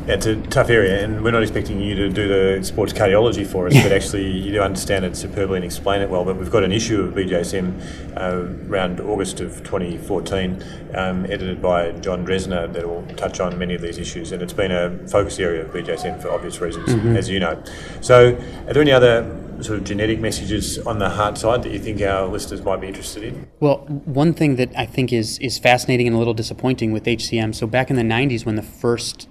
Yeah, 0.08 0.16
it's 0.16 0.26
a 0.26 0.36
tough 0.36 0.70
area, 0.70 1.04
and 1.04 1.24
we're 1.24 1.32
not 1.32 1.44
expecting 1.44 1.80
you 1.80 1.94
to 1.96 2.10
do 2.10 2.28
the 2.28 2.64
sports 2.64 2.92
cardiology 2.92 3.46
for 3.46 3.68
us, 3.68 3.74
but 3.84 3.92
actually 3.92 4.32
you 4.32 4.52
do 4.52 4.62
understand 4.62 5.06
it 5.06 5.16
superbly 5.16 5.58
and 5.58 5.66
explain 5.66 6.02
it 6.02 6.10
well. 6.10 6.26
But 6.26 6.38
we've 6.38 6.52
got 6.52 6.64
an 6.64 6.72
issue 6.72 7.02
of 7.02 7.14
BJSM 7.14 8.18
uh, 8.18 8.70
around 8.70 9.00
August 9.00 9.42
of 9.42 9.58
2014, 9.64 10.64
um, 10.96 11.26
edited 11.26 11.62
by 11.62 11.92
John 11.94 12.26
Drezner, 12.26 12.74
that 12.74 12.88
will 12.88 13.06
touch 13.16 13.40
on 13.40 13.58
many 13.60 13.76
of 13.76 13.82
these 13.82 14.00
issues, 14.00 14.32
and 14.32 14.42
it's 14.42 14.54
been 14.54 14.72
a 14.72 15.08
focus 15.08 15.40
area 15.40 15.66
of 15.66 15.72
BJSM 15.72 16.22
for 16.22 16.32
obvious 16.32 16.60
reasons, 16.60 16.90
mm-hmm. 16.90 17.16
as 17.16 17.30
you 17.30 17.40
know. 17.40 17.62
So, 18.02 18.36
are 18.68 18.74
there 18.74 18.82
any 18.82 18.92
other 18.92 19.38
sort 19.64 19.78
of 19.78 19.86
genetic 19.86 20.20
messages 20.20 20.80
on 20.80 21.00
the 21.00 21.10
heart 21.10 21.38
side 21.38 21.64
that 21.64 21.72
you 21.72 21.80
think 21.80 22.02
our 22.02 22.26
listeners 22.26 22.64
might 22.64 22.82
be 22.82 22.88
interested 22.88 23.24
in? 23.24 23.48
Well, 23.60 23.80
one 24.06 24.34
thing 24.34 24.56
that 24.56 24.72
I 24.76 24.86
think 24.86 25.14
is 25.14 25.38
is 25.40 25.60
fascinating 25.60 26.08
and 26.08 26.16
a 26.16 26.20
little 26.20 26.34
disappointing 26.34 26.92
with 26.92 27.04
HCM. 27.04 27.54
So 27.56 27.68
back 27.68 27.90
in 27.90 27.96
the 27.96 28.04
90s, 28.04 28.46
when 28.46 28.56
the 28.56 28.64
first 28.64 29.28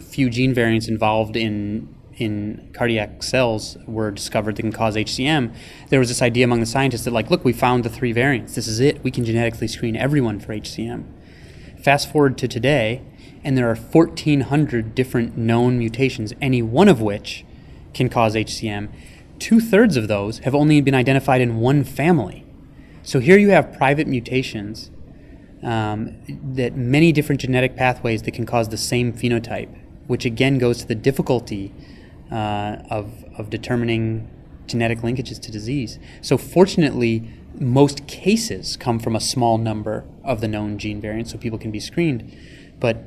few 0.00 0.30
gene 0.30 0.54
variants 0.54 0.88
involved 0.88 1.36
in 1.36 1.94
in 2.20 2.70
cardiac 2.74 3.22
cells 3.22 3.78
were 3.86 4.10
discovered 4.10 4.54
that 4.56 4.62
can 4.62 4.72
cause 4.72 4.94
HCM, 4.94 5.54
there 5.88 5.98
was 5.98 6.08
this 6.08 6.20
idea 6.20 6.44
among 6.44 6.60
the 6.60 6.66
scientists 6.66 7.04
that, 7.04 7.12
like, 7.12 7.30
look, 7.30 7.44
we 7.44 7.52
found 7.52 7.82
the 7.82 7.88
three 7.88 8.12
variants. 8.12 8.54
This 8.54 8.68
is 8.68 8.78
it. 8.78 9.02
We 9.02 9.10
can 9.10 9.24
genetically 9.24 9.66
screen 9.68 9.96
everyone 9.96 10.38
for 10.38 10.52
HCM. 10.52 11.04
Fast 11.82 12.12
forward 12.12 12.36
to 12.38 12.46
today, 12.46 13.02
and 13.42 13.56
there 13.56 13.70
are 13.70 13.74
1,400 13.74 14.94
different 14.94 15.36
known 15.36 15.78
mutations, 15.78 16.34
any 16.42 16.60
one 16.60 16.88
of 16.88 17.00
which 17.00 17.44
can 17.94 18.10
cause 18.10 18.34
HCM. 18.34 18.90
Two 19.38 19.58
thirds 19.58 19.96
of 19.96 20.06
those 20.06 20.40
have 20.40 20.54
only 20.54 20.82
been 20.82 20.94
identified 20.94 21.40
in 21.40 21.56
one 21.56 21.82
family. 21.84 22.44
So 23.02 23.18
here 23.20 23.38
you 23.38 23.50
have 23.50 23.72
private 23.72 24.06
mutations 24.06 24.90
um, 25.62 26.18
that 26.54 26.76
many 26.76 27.12
different 27.12 27.40
genetic 27.40 27.76
pathways 27.76 28.22
that 28.22 28.32
can 28.32 28.44
cause 28.44 28.68
the 28.68 28.76
same 28.76 29.12
phenotype 29.14 29.79
which 30.10 30.24
again 30.24 30.58
goes 30.58 30.78
to 30.78 30.88
the 30.88 30.94
difficulty 30.96 31.72
uh, 32.32 32.78
of, 32.90 33.24
of 33.38 33.48
determining 33.48 34.28
genetic 34.66 35.02
linkages 35.02 35.40
to 35.40 35.52
disease. 35.52 36.00
So, 36.20 36.36
fortunately, 36.36 37.30
most 37.54 38.08
cases 38.08 38.76
come 38.76 38.98
from 38.98 39.14
a 39.14 39.20
small 39.20 39.56
number 39.56 40.04
of 40.24 40.40
the 40.40 40.48
known 40.48 40.78
gene 40.78 41.00
variants, 41.00 41.30
so 41.30 41.38
people 41.38 41.60
can 41.60 41.70
be 41.70 41.78
screened. 41.78 42.36
But 42.80 43.04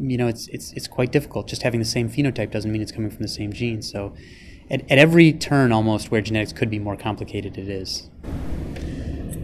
you 0.00 0.18
know, 0.18 0.26
it's 0.26 0.48
it's 0.48 0.72
it's 0.72 0.88
quite 0.88 1.12
difficult. 1.12 1.46
Just 1.46 1.62
having 1.62 1.78
the 1.78 1.86
same 1.86 2.10
phenotype 2.10 2.50
doesn't 2.50 2.72
mean 2.72 2.82
it's 2.82 2.90
coming 2.90 3.10
from 3.10 3.22
the 3.22 3.28
same 3.28 3.52
gene. 3.52 3.80
So, 3.80 4.12
at, 4.70 4.82
at 4.90 4.98
every 4.98 5.32
turn, 5.32 5.70
almost 5.70 6.10
where 6.10 6.20
genetics 6.20 6.52
could 6.52 6.68
be 6.68 6.80
more 6.80 6.96
complicated, 6.96 7.56
it 7.56 7.68
is. 7.68 8.10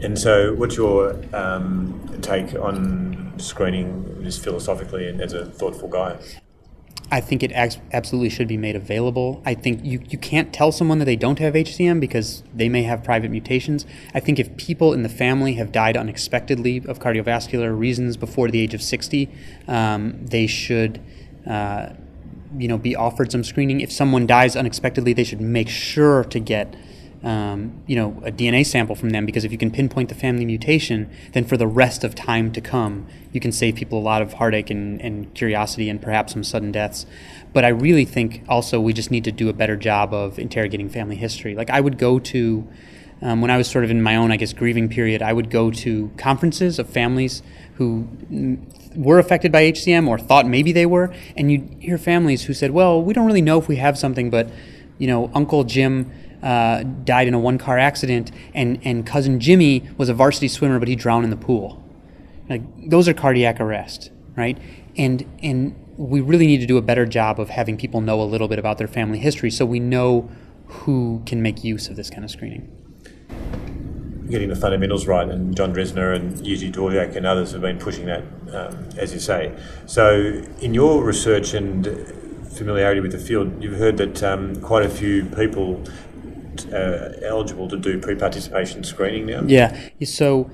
And 0.02 0.18
so, 0.18 0.54
what's 0.54 0.76
your 0.76 1.22
um, 1.32 2.18
take 2.20 2.52
on 2.56 3.32
screening, 3.36 4.24
just 4.24 4.42
philosophically 4.42 5.06
and 5.06 5.20
as 5.20 5.34
a 5.34 5.46
thoughtful 5.46 5.88
guy? 5.88 6.16
I 7.10 7.20
think 7.22 7.42
it 7.42 7.52
absolutely 7.52 8.28
should 8.28 8.48
be 8.48 8.58
made 8.58 8.76
available. 8.76 9.42
I 9.46 9.54
think 9.54 9.82
you, 9.82 10.02
you 10.10 10.18
can't 10.18 10.52
tell 10.52 10.70
someone 10.72 10.98
that 10.98 11.06
they 11.06 11.16
don't 11.16 11.38
have 11.38 11.54
HCM 11.54 12.00
because 12.00 12.42
they 12.54 12.68
may 12.68 12.82
have 12.82 13.02
private 13.02 13.30
mutations. 13.30 13.86
I 14.12 14.20
think 14.20 14.38
if 14.38 14.54
people 14.58 14.92
in 14.92 15.02
the 15.02 15.08
family 15.08 15.54
have 15.54 15.72
died 15.72 15.96
unexpectedly 15.96 16.82
of 16.86 16.98
cardiovascular 16.98 17.76
reasons 17.76 18.18
before 18.18 18.50
the 18.50 18.60
age 18.60 18.74
of 18.74 18.82
60, 18.82 19.30
um, 19.66 20.24
they 20.26 20.46
should. 20.46 21.00
Uh, 21.46 21.94
you 22.56 22.66
know, 22.66 22.78
be 22.78 22.96
offered 22.96 23.30
some 23.30 23.44
screening. 23.44 23.82
If 23.82 23.92
someone 23.92 24.26
dies 24.26 24.56
unexpectedly, 24.56 25.12
they 25.12 25.24
should 25.24 25.40
make 25.40 25.68
sure 25.68 26.24
to 26.24 26.40
get 26.40 26.74
um, 27.22 27.82
you 27.86 27.96
know, 27.96 28.22
a 28.24 28.30
DNA 28.30 28.64
sample 28.64 28.94
from 28.94 29.10
them 29.10 29.26
because 29.26 29.44
if 29.44 29.50
you 29.50 29.58
can 29.58 29.70
pinpoint 29.70 30.08
the 30.08 30.14
family 30.14 30.44
mutation, 30.44 31.10
then 31.32 31.44
for 31.44 31.56
the 31.56 31.66
rest 31.66 32.04
of 32.04 32.14
time 32.14 32.52
to 32.52 32.60
come, 32.60 33.06
you 33.32 33.40
can 33.40 33.50
save 33.50 33.74
people 33.74 33.98
a 33.98 34.00
lot 34.00 34.22
of 34.22 34.34
heartache 34.34 34.70
and, 34.70 35.00
and 35.00 35.34
curiosity 35.34 35.88
and 35.88 36.00
perhaps 36.00 36.32
some 36.32 36.44
sudden 36.44 36.70
deaths. 36.70 37.06
But 37.52 37.64
I 37.64 37.68
really 37.68 38.04
think 38.04 38.44
also 38.48 38.80
we 38.80 38.92
just 38.92 39.10
need 39.10 39.24
to 39.24 39.32
do 39.32 39.48
a 39.48 39.52
better 39.52 39.76
job 39.76 40.14
of 40.14 40.38
interrogating 40.38 40.88
family 40.88 41.16
history. 41.16 41.56
Like 41.56 41.70
I 41.70 41.80
would 41.80 41.98
go 41.98 42.20
to, 42.20 42.68
um, 43.20 43.40
when 43.40 43.50
I 43.50 43.56
was 43.56 43.68
sort 43.68 43.84
of 43.84 43.90
in 43.90 44.00
my 44.00 44.14
own, 44.14 44.30
I 44.30 44.36
guess, 44.36 44.52
grieving 44.52 44.88
period, 44.88 45.20
I 45.20 45.32
would 45.32 45.50
go 45.50 45.72
to 45.72 46.12
conferences 46.16 46.78
of 46.78 46.88
families 46.88 47.42
who 47.74 48.06
were 48.94 49.18
affected 49.18 49.50
by 49.50 49.72
HCM 49.72 50.06
or 50.06 50.18
thought 50.18 50.46
maybe 50.46 50.70
they 50.70 50.86
were, 50.86 51.12
and 51.36 51.50
you'd 51.50 51.76
hear 51.80 51.98
families 51.98 52.44
who 52.44 52.54
said, 52.54 52.70
well, 52.70 53.02
we 53.02 53.12
don't 53.12 53.26
really 53.26 53.42
know 53.42 53.58
if 53.58 53.66
we 53.66 53.76
have 53.76 53.98
something, 53.98 54.30
but, 54.30 54.48
you 54.98 55.08
know, 55.08 55.32
Uncle 55.34 55.64
Jim 55.64 56.10
uh, 56.42 56.82
died 57.04 57.28
in 57.28 57.34
a 57.34 57.38
one 57.38 57.58
car 57.58 57.78
accident, 57.78 58.30
and, 58.54 58.78
and 58.84 59.06
cousin 59.06 59.40
Jimmy 59.40 59.88
was 59.96 60.08
a 60.08 60.14
varsity 60.14 60.48
swimmer, 60.48 60.78
but 60.78 60.88
he 60.88 60.96
drowned 60.96 61.24
in 61.24 61.30
the 61.30 61.36
pool. 61.36 61.82
Like 62.48 62.62
those 62.88 63.08
are 63.08 63.14
cardiac 63.14 63.60
arrest, 63.60 64.10
right? 64.36 64.58
And 64.96 65.24
and 65.42 65.74
we 65.96 66.20
really 66.20 66.46
need 66.46 66.58
to 66.58 66.66
do 66.66 66.76
a 66.76 66.82
better 66.82 67.04
job 67.04 67.40
of 67.40 67.50
having 67.50 67.76
people 67.76 68.00
know 68.00 68.22
a 68.22 68.24
little 68.24 68.48
bit 68.48 68.58
about 68.58 68.78
their 68.78 68.88
family 68.88 69.18
history, 69.18 69.50
so 69.50 69.66
we 69.66 69.80
know 69.80 70.30
who 70.66 71.22
can 71.26 71.42
make 71.42 71.64
use 71.64 71.88
of 71.88 71.96
this 71.96 72.08
kind 72.08 72.24
of 72.24 72.30
screening. 72.30 72.74
Getting 74.30 74.48
the 74.48 74.56
fundamentals 74.56 75.06
right, 75.06 75.28
and 75.28 75.56
John 75.56 75.74
Drezner 75.74 76.14
and 76.14 76.36
Jiří 76.36 76.72
Dvořák 76.72 77.16
and 77.16 77.26
others 77.26 77.52
have 77.52 77.62
been 77.62 77.78
pushing 77.78 78.06
that, 78.06 78.22
um, 78.52 78.88
as 78.96 79.12
you 79.12 79.20
say. 79.20 79.56
So, 79.86 80.42
in 80.60 80.74
your 80.74 81.02
research 81.02 81.54
and 81.54 81.86
familiarity 82.52 83.00
with 83.00 83.12
the 83.12 83.18
field, 83.18 83.62
you've 83.62 83.78
heard 83.78 83.96
that 83.96 84.22
um, 84.22 84.56
quite 84.60 84.84
a 84.84 84.88
few 84.88 85.24
people 85.24 85.82
uh, 86.66 87.12
eligible 87.22 87.68
to 87.68 87.76
do 87.76 87.98
pre-participation 87.98 88.84
screening 88.84 89.26
now? 89.26 89.42
Yeah. 89.46 89.78
So 90.04 90.50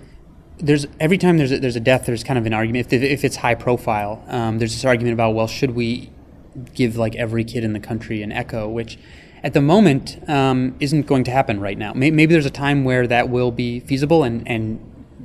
there's 0.58 0.86
every 1.00 1.18
time 1.18 1.38
there's 1.38 1.52
a, 1.52 1.58
there's 1.58 1.76
a 1.76 1.80
death, 1.80 2.06
there's 2.06 2.24
kind 2.24 2.38
of 2.38 2.46
an 2.46 2.54
argument. 2.54 2.92
If, 2.92 3.02
if 3.02 3.24
it's 3.24 3.36
high 3.36 3.54
profile, 3.54 4.24
um, 4.28 4.58
there's 4.58 4.72
this 4.72 4.84
argument 4.84 5.14
about 5.14 5.34
well, 5.34 5.46
should 5.46 5.72
we 5.72 6.10
give 6.74 6.96
like 6.96 7.16
every 7.16 7.44
kid 7.44 7.64
in 7.64 7.72
the 7.72 7.80
country 7.80 8.22
an 8.22 8.32
echo, 8.32 8.68
which 8.68 8.98
at 9.42 9.52
the 9.52 9.60
moment 9.60 10.18
um, 10.28 10.74
isn't 10.80 11.06
going 11.06 11.24
to 11.24 11.30
happen 11.30 11.60
right 11.60 11.76
now. 11.76 11.92
Maybe 11.94 12.26
there's 12.26 12.46
a 12.46 12.50
time 12.50 12.84
where 12.84 13.06
that 13.06 13.28
will 13.28 13.50
be 13.50 13.80
feasible, 13.80 14.22
and 14.22 14.46
and 14.48 14.80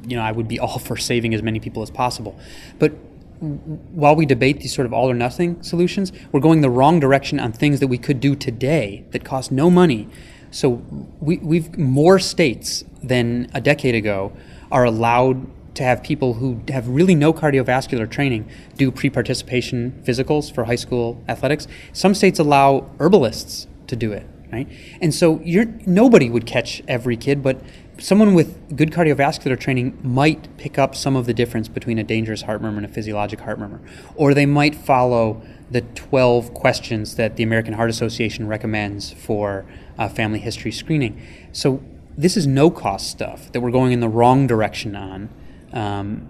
you 0.07 0.15
know 0.15 0.23
I 0.23 0.31
would 0.31 0.47
be 0.47 0.59
all 0.65 0.79
for 0.79 0.97
saving 0.97 1.33
as 1.33 1.41
many 1.41 1.59
people 1.59 1.81
as 1.81 1.89
possible, 1.89 2.37
but 2.77 2.93
while 3.39 4.17
we 4.17 4.25
debate 4.25 4.59
these 4.59 4.75
sort 4.75 4.85
of 4.85 4.91
all 4.91 5.09
or 5.09 5.13
nothing 5.13 5.63
solutions, 5.63 6.11
we're 6.31 6.41
going 6.41 6.59
the 6.59 6.69
wrong 6.69 6.99
direction 6.99 7.39
on 7.39 7.53
things 7.53 7.79
that 7.79 7.87
we 7.87 7.97
could 7.97 8.19
do 8.19 8.35
today 8.35 9.05
that 9.11 9.23
cost 9.23 9.49
no 9.49 9.69
money. 9.69 10.09
So 10.51 10.81
we, 11.19 11.37
we've 11.37 11.77
more 11.77 12.19
states 12.19 12.83
than 13.03 13.49
a 13.53 13.61
decade 13.61 13.95
ago 13.95 14.33
are 14.71 14.85
allowed 14.85 15.47
to 15.75 15.83
have 15.83 16.03
people 16.03 16.33
who 16.33 16.59
have 16.69 16.87
really 16.87 17.15
no 17.15 17.31
cardiovascular 17.31 18.09
training 18.09 18.49
do 18.75 18.91
pre-participation 18.91 20.01
physicals 20.05 20.53
for 20.53 20.65
high 20.65 20.75
school 20.75 21.23
athletics. 21.27 21.67
Some 21.93 22.13
states 22.13 22.39
allow 22.39 22.89
herbalists 22.99 23.67
to 23.87 23.95
do 23.95 24.11
it, 24.11 24.27
right? 24.51 24.67
And 25.01 25.13
so 25.13 25.41
nobody 25.85 26.29
would 26.29 26.45
catch 26.45 26.81
every 26.87 27.15
kid, 27.15 27.41
but 27.41 27.61
someone 27.99 28.33
with 28.33 28.75
good 28.75 28.91
cardiovascular 28.91 29.59
training 29.59 29.97
might 30.03 30.57
pick 30.57 30.77
up 30.77 30.95
some 30.95 31.15
of 31.15 31.25
the 31.25 31.33
difference 31.33 31.67
between 31.67 31.99
a 31.99 32.03
dangerous 32.03 32.43
heart 32.43 32.61
murmur 32.61 32.77
and 32.77 32.85
a 32.85 32.89
physiologic 32.89 33.41
heart 33.41 33.59
murmur. 33.59 33.79
Or 34.15 34.33
they 34.33 34.45
might 34.45 34.75
follow 34.75 35.41
the 35.71 35.81
12 35.81 36.53
questions 36.53 37.15
that 37.15 37.35
the 37.35 37.43
American 37.43 37.73
Heart 37.73 37.89
Association 37.89 38.47
recommends 38.47 39.11
for 39.11 39.65
uh, 39.97 40.09
family 40.09 40.39
history 40.39 40.71
screening. 40.71 41.21
So 41.51 41.83
this 42.17 42.35
is 42.35 42.47
no 42.47 42.69
cost 42.69 43.09
stuff 43.09 43.51
that 43.51 43.61
we're 43.61 43.71
going 43.71 43.91
in 43.91 43.99
the 43.99 44.09
wrong 44.09 44.47
direction 44.47 44.95
on, 44.95 45.29
um, 45.73 46.21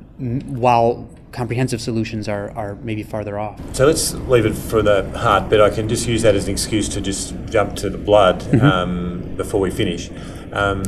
while 0.48 1.10
comprehensive 1.32 1.80
solutions 1.80 2.28
are, 2.28 2.52
are 2.52 2.76
maybe 2.76 3.04
farther 3.04 3.40
off. 3.40 3.60
So 3.76 3.86
let's 3.86 4.14
leave 4.14 4.46
it 4.46 4.56
for 4.56 4.82
the 4.82 5.10
heart, 5.18 5.50
but 5.50 5.62
I 5.62 5.70
can 5.70 5.88
just 5.88 6.08
use 6.08 6.24
that 6.24 6.36
as 6.36 6.46
an 6.46 6.52
excuse 6.52 6.90
to 6.90 7.02
just 7.02 7.34
jump 7.46 7.76
to 7.78 7.90
the 7.90 7.98
blood 7.98 8.42
mm-hmm. 8.42 8.66
um, 8.66 9.36
before 9.36 9.60
we 9.60 9.72
finish. 9.72 10.10
Um, 10.52 10.84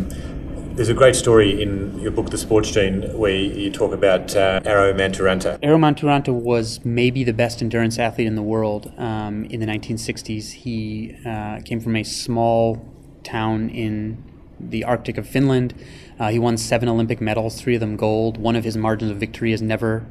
there's 0.75 0.89
a 0.89 0.93
great 0.93 1.15
story 1.15 1.61
in 1.61 1.99
your 1.99 2.11
book, 2.11 2.29
The 2.29 2.37
Sports 2.37 2.71
Gene, 2.71 3.03
where 3.17 3.35
you 3.35 3.69
talk 3.71 3.91
about 3.91 4.35
uh, 4.35 4.61
Eero 4.61 4.93
Mäntyranta. 4.95 5.59
Eero 5.59 5.77
Mäntyranta 5.77 6.33
was 6.33 6.83
maybe 6.85 7.23
the 7.23 7.33
best 7.33 7.61
endurance 7.61 7.99
athlete 7.99 8.27
in 8.27 8.35
the 8.35 8.41
world 8.41 8.91
um, 8.97 9.45
in 9.45 9.59
the 9.59 9.65
1960s. 9.65 10.51
He 10.51 11.17
uh, 11.25 11.59
came 11.65 11.81
from 11.81 11.95
a 11.95 12.03
small 12.03 12.85
town 13.23 13.69
in 13.69 14.23
the 14.59 14.83
Arctic 14.83 15.17
of 15.17 15.27
Finland. 15.27 15.73
Uh, 16.19 16.29
he 16.29 16.39
won 16.39 16.57
seven 16.57 16.87
Olympic 16.87 17.19
medals, 17.19 17.59
three 17.59 17.75
of 17.75 17.81
them 17.81 17.97
gold. 17.97 18.37
One 18.37 18.55
of 18.55 18.63
his 18.63 18.77
margins 18.77 19.11
of 19.11 19.17
victory 19.17 19.51
has 19.51 19.61
never 19.61 20.05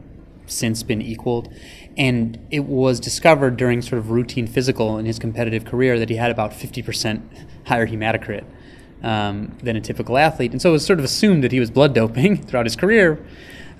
since 0.47 0.83
been 0.83 1.01
equaled. 1.01 1.49
And 1.97 2.39
it 2.51 2.65
was 2.65 3.01
discovered 3.01 3.57
during 3.57 3.81
sort 3.81 3.99
of 3.99 4.11
routine 4.11 4.47
physical 4.47 4.99
in 4.99 5.07
his 5.07 5.19
competitive 5.19 5.65
career 5.65 5.99
that 5.99 6.11
he 6.11 6.17
had 6.17 6.31
about 6.31 6.53
50% 6.53 7.23
higher 7.67 7.87
hematocrit 7.87 8.45
um, 9.03 9.57
than 9.63 9.77
a 9.77 9.81
typical 9.81 10.19
athlete. 10.19 10.53
And 10.53 10.61
so 10.61 10.71
it 10.71 10.73
was 10.73 10.87
sort 10.87 10.99
of 10.99 11.05
assumed 11.05 11.45
that 11.45 11.53
he 11.53 11.61
was 11.61 11.71
blood 11.71 11.95
doping 11.95 12.37
throughout 12.47 12.67
his 12.67 12.77
career. 12.77 13.25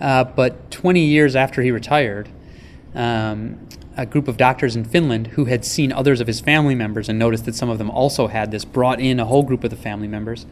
Uh, 0.01 0.25
but 0.25 0.71
20 0.71 1.01
years 1.01 1.37
after 1.37 1.63
he 1.63 1.71
retired, 1.71 2.29
um, 2.95 3.69
a 3.97 4.07
group 4.07 4.29
of 4.29 4.37
doctors 4.37 4.77
in 4.77 4.85
Finland 4.85 5.29
who 5.29 5.45
had 5.45 5.65
seen 5.65 5.93
others 5.93 6.21
of 6.21 6.27
his 6.27 6.41
family 6.41 6.75
members 6.75 7.09
and 7.09 7.19
noticed 7.19 7.45
that 7.45 7.55
some 7.55 7.69
of 7.69 7.79
them 7.79 7.91
also 7.91 8.29
had 8.29 8.51
this 8.51 8.65
brought 8.65 9.01
in 9.01 9.21
a 9.21 9.27
whole 9.27 9.43
group 9.43 9.63
of 9.63 9.71
the 9.71 9.77
family 9.77 10.09
members. 10.09 10.47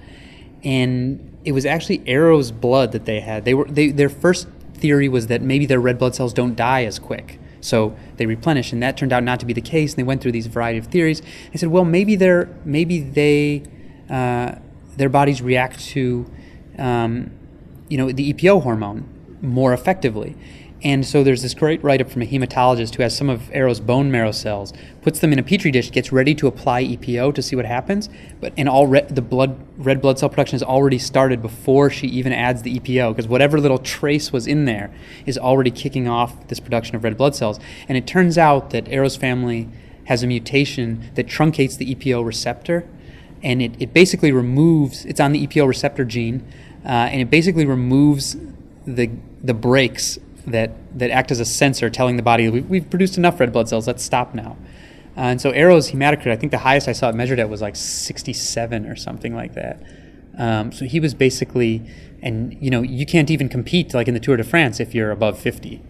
And 0.63 1.37
it 1.45 1.53
was 1.53 1.65
actually 1.65 2.03
Eero's 2.05 2.53
blood 2.53 2.93
that 2.93 3.07
they 3.07 3.21
had. 3.21 3.45
They 3.45 3.55
were 3.55 3.65
they, 3.65 3.91
their 3.91 4.11
first 4.11 4.49
theory 4.75 5.09
was 5.09 5.29
that 5.29 5.41
maybe 5.41 5.67
their 5.67 5.81
red 5.81 5.99
blood 5.99 6.15
cells 6.15 6.35
don't 6.35 6.57
die 6.57 6.85
as 6.85 6.99
quick. 6.99 7.39
So 7.61 7.97
they 8.17 8.27
replenish, 8.27 8.73
and 8.73 8.83
that 8.83 8.97
turned 8.97 9.13
out 9.13 9.23
not 9.23 9.41
to 9.41 9.47
be 9.47 9.53
the 9.53 9.61
case. 9.61 9.93
And 9.93 9.99
they 9.99 10.05
went 10.05 10.21
through 10.21 10.33
these 10.33 10.47
variety 10.47 10.79
of 10.79 10.87
theories. 10.87 11.23
They 11.53 11.59
said, 11.59 11.71
well, 11.71 11.85
maybe 11.85 12.17
they're 12.17 12.49
maybe 12.65 13.01
they 13.01 13.63
uh, 14.11 14.57
their 14.97 15.09
bodies 15.09 15.41
react 15.43 15.81
to, 15.81 16.31
um, 16.79 17.31
you 17.89 17.99
know, 17.99 18.11
the 18.11 18.33
EPO 18.33 18.63
hormone 18.63 19.09
more 19.41 19.73
effectively. 19.73 20.37
And 20.83 21.05
so 21.05 21.25
there's 21.25 21.43
this 21.43 21.55
great 21.55 21.83
write 21.83 22.01
up 22.01 22.09
from 22.09 22.23
a 22.23 22.27
hematologist 22.27 22.95
who 22.95 23.03
has 23.03 23.17
some 23.17 23.29
of 23.29 23.51
Eero's 23.53 23.81
bone 23.81 24.13
marrow 24.13 24.31
cells, 24.31 24.73
puts 25.03 25.19
them 25.19 25.33
in 25.33 25.39
a 25.39 25.43
petri 25.43 25.73
dish, 25.73 25.91
gets 25.91 26.13
ready 26.13 26.37
to 26.37 26.47
apply 26.47 26.85
EPO 26.85 27.35
to 27.35 27.43
see 27.43 27.57
what 27.57 27.65
happens. 27.65 28.09
But 28.41 28.53
in 28.57 28.69
all 28.69 28.87
re- 28.87 29.07
the 29.09 29.23
blood 29.23 29.59
red 29.77 30.01
blood 30.01 30.21
cell 30.21 30.29
production 30.29 30.55
has 30.55 30.63
already 30.63 30.99
started 30.99 31.43
before 31.43 31.91
she 31.91 32.07
even 32.07 32.33
adds 32.33 32.63
the 32.63 32.79
EPO 32.79 33.11
because 33.11 33.27
whatever 33.27 33.59
little 33.61 33.79
trace 33.79 34.33
was 34.33 34.47
in 34.47 34.67
there 34.67 34.95
is 35.27 35.37
already 35.37 35.73
kicking 35.73 36.07
off 36.07 36.47
this 36.47 36.61
production 36.61 36.95
of 36.95 37.03
red 37.03 37.17
blood 37.17 37.35
cells. 37.35 37.59
And 37.89 37.99
it 37.99 38.07
turns 38.07 38.39
out 38.39 38.71
that 38.71 38.89
Eero's 38.89 39.17
family 39.17 39.69
has 40.05 40.23
a 40.23 40.29
mutation 40.29 41.11
that 41.17 41.27
truncates 41.27 41.77
the 41.77 41.93
EPO 41.93 42.25
receptor 42.25 42.89
and 43.43 43.63
it, 43.63 43.73
it 43.79 43.93
basically 43.93 44.33
removes 44.33 45.05
it's 45.05 45.21
on 45.21 45.33
the 45.33 45.47
EPO 45.47 45.67
receptor 45.67 46.05
gene, 46.05 46.47
uh, 46.85 46.89
and 46.89 47.21
it 47.21 47.31
basically 47.31 47.67
removes 47.67 48.37
the 48.87 49.11
the 49.43 49.55
brakes 49.55 50.19
that 50.47 50.73
that 50.99 51.11
act 51.11 51.31
as 51.31 51.41
a 51.41 51.45
sensor 51.45 51.91
telling 51.91 52.17
the 52.17 52.23
body 52.23 52.49
we, 52.49 52.61
we've 52.61 52.91
produced 52.91 53.19
enough 53.19 53.39
red 53.39 53.53
blood 53.53 53.69
cells, 53.69 53.87
let's 53.87 54.03
stop 54.03 54.35
now. 54.35 54.57
Uh, 55.17 55.23
and 55.23 55.41
so 55.41 55.51
Eero's 55.53 55.91
hematocrit, 55.91 56.31
I 56.31 56.37
think 56.37 56.53
the 56.53 56.59
highest 56.59 56.87
I 56.87 56.93
saw 56.93 57.09
it 57.09 57.15
measured 57.15 57.41
at 57.41 57.49
was 57.51 57.61
like 57.61 57.75
67 57.75 58.87
or 58.87 58.95
something 58.95 59.35
like 59.35 59.55
that. 59.55 59.83
Um, 60.39 60.71
so 60.71 60.85
he 60.85 61.01
was 61.01 61.13
basically, 61.13 61.83
and 62.23 62.57
you 62.63 62.71
know, 62.71 62.83
you 62.83 63.05
can't 63.05 63.29
even 63.29 63.49
compete 63.49 63.93
like 63.95 64.07
in 64.07 64.15
the 64.15 64.21
Tour 64.21 64.37
de 64.37 64.45
France 64.45 64.79
if 64.79 64.95
you're 64.95 65.11
above 65.11 65.37
50. 65.37 65.83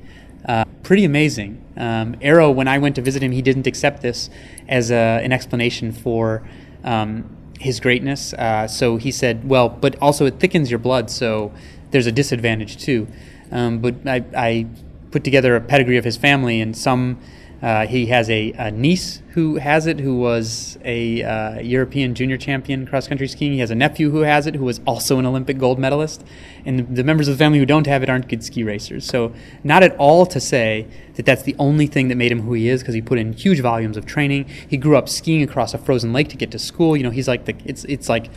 Uh, 0.47 0.64
pretty 0.83 1.05
amazing. 1.05 1.62
Um, 1.76 2.14
Eero, 2.17 2.55
when 2.55 2.69
I 2.69 2.78
went 2.78 2.95
to 2.97 3.02
visit 3.02 3.23
him, 3.23 3.33
he 3.33 3.43
didn't 3.43 3.67
accept 3.67 4.00
this 4.00 4.31
as 4.67 4.90
a, 4.90 5.21
an 5.23 5.33
explanation 5.33 5.93
for 5.93 6.49
um, 6.83 7.37
his 7.61 7.81
greatness. 7.81 8.33
Uh, 8.35 8.67
so 8.67 8.97
he 8.97 9.11
said, 9.11 9.49
well, 9.49 9.69
but 9.69 9.97
also 10.00 10.27
it 10.27 10.41
thickens 10.41 10.71
your 10.71 10.79
blood, 10.79 11.11
so 11.11 11.53
there's 11.91 12.07
a 12.07 12.12
disadvantage 12.12 12.77
too. 12.77 13.07
Um, 13.50 13.79
but 13.79 13.95
I, 14.07 14.25
I, 14.37 14.67
put 15.11 15.25
together 15.25 15.57
a 15.57 15.61
pedigree 15.62 15.97
of 15.97 16.05
his 16.05 16.19
family, 16.19 16.61
and 16.61 16.77
some 16.77 17.19
uh, 17.61 17.87
he 17.87 18.07
has 18.07 18.31
a, 18.31 18.53
a, 18.53 18.71
niece 18.71 19.21
who 19.31 19.57
has 19.57 19.87
it, 19.87 19.99
who 19.99 20.17
was 20.17 20.79
a 20.85 21.23
uh, 21.25 21.61
European 21.61 22.15
junior 22.15 22.37
champion 22.37 22.87
cross 22.87 23.09
country 23.09 23.27
skiing. 23.27 23.53
He 23.53 23.59
has 23.59 23.73
a 23.73 23.75
nephew 23.75 24.11
who 24.11 24.21
has 24.21 24.47
it, 24.47 24.55
who 24.55 24.65
was 24.65 24.81
also 24.87 25.19
an 25.19 25.27
Olympic 25.27 25.59
gold 25.59 25.77
medalist. 25.77 26.25
And 26.65 26.95
the 26.95 27.03
members 27.03 27.27
of 27.27 27.35
the 27.35 27.38
family 27.38 27.59
who 27.59 27.67
don't 27.67 27.87
have 27.88 28.05
it 28.05 28.09
aren't 28.09 28.29
good 28.29 28.45
ski 28.45 28.62
racers. 28.62 29.05
So, 29.05 29.33
not 29.65 29.83
at 29.83 29.97
all 29.97 30.25
to 30.27 30.41
say 30.41 30.87
that 31.15 31.27
that's 31.27 31.43
the 31.43 31.57
only 31.59 31.88
thing 31.88 32.07
that 32.09 32.15
made 32.15 32.31
him 32.31 32.43
who 32.43 32.53
he 32.53 32.69
is, 32.69 32.81
because 32.81 32.95
he 32.95 33.03
put 33.03 33.19
in 33.19 33.33
huge 33.33 33.61
volumes 33.61 33.97
of 33.97 34.07
training. 34.07 34.47
He 34.69 34.77
grew 34.77 34.97
up 34.97 35.09
skiing 35.09 35.43
across 35.43 35.75
a 35.75 35.79
frozen 35.79 36.12
lake 36.12 36.29
to 36.29 36.37
get 36.37 36.53
to 36.53 36.59
school. 36.61 36.97
You 36.97 37.03
know, 37.03 37.11
he's 37.11 37.27
like 37.27 37.45
the 37.47 37.57
it's 37.65 37.85
it's 37.85 38.09
like 38.09 38.31